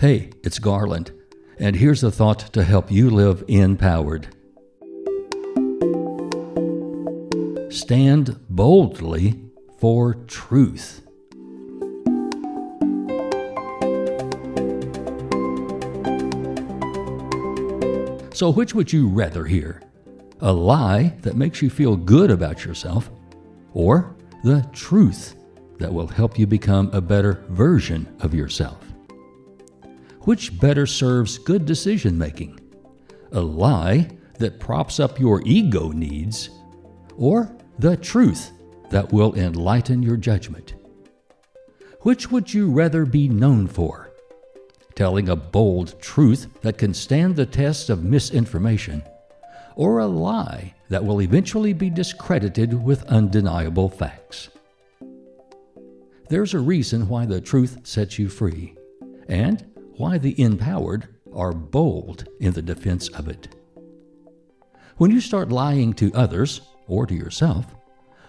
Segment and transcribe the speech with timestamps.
[0.00, 1.12] Hey, it's Garland,
[1.58, 4.28] and here's a thought to help you live empowered.
[7.70, 9.38] Stand boldly
[9.78, 11.02] for truth.
[18.32, 19.82] So, which would you rather hear?
[20.40, 23.10] A lie that makes you feel good about yourself,
[23.74, 25.34] or the truth
[25.78, 28.89] that will help you become a better version of yourself?
[30.30, 32.60] Which better serves good decision making?
[33.32, 36.50] A lie that props up your ego needs,
[37.16, 38.52] or the truth
[38.90, 40.74] that will enlighten your judgment?
[42.02, 44.12] Which would you rather be known for?
[44.94, 49.02] telling a bold truth that can stand the test of misinformation,
[49.74, 54.48] or a lie that will eventually be discredited with undeniable facts.
[56.28, 58.76] There's a reason why the truth sets you free,
[59.28, 63.48] and why the empowered are bold in the defense of it.
[64.96, 67.66] When you start lying to others, or to yourself,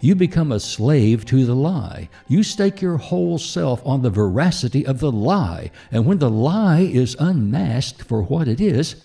[0.00, 2.08] you become a slave to the lie.
[2.28, 5.70] You stake your whole self on the veracity of the lie.
[5.90, 8.96] And when the lie is unmasked for what it is,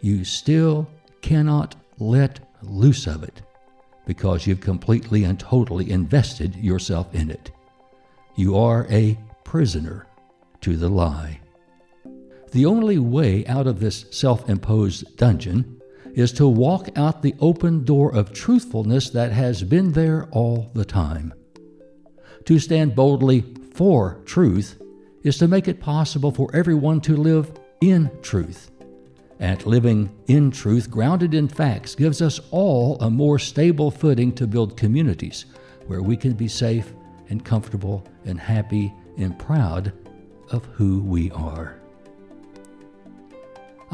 [0.00, 0.88] you still
[1.20, 3.42] cannot let loose of it
[4.06, 7.50] because you've completely and totally invested yourself in it.
[8.34, 10.06] You are a prisoner
[10.62, 11.40] to the lie.
[12.50, 15.80] The only way out of this self imposed dungeon
[16.14, 20.84] is to walk out the open door of truthfulness that has been there all the
[20.84, 21.34] time.
[22.46, 24.80] To stand boldly for truth
[25.22, 28.70] is to make it possible for everyone to live in truth.
[29.40, 34.46] And living in truth, grounded in facts, gives us all a more stable footing to
[34.46, 35.44] build communities
[35.86, 36.92] where we can be safe
[37.28, 39.92] and comfortable and happy and proud
[40.50, 41.77] of who we are.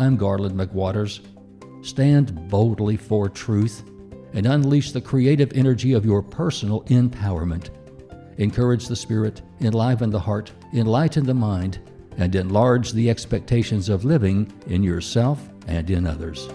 [0.04, 1.20] I'm Garland McWaters.
[1.80, 3.84] Stand boldly for truth
[4.34, 7.70] and unleash the creative energy of your personal empowerment.
[8.36, 11.78] Encourage the spirit, enliven the heart, enlighten the mind,
[12.18, 16.50] and enlarge the expectations of living in yourself and in others.